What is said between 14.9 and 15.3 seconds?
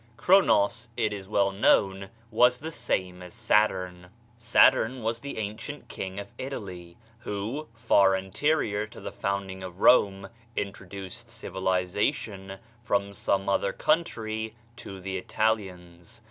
the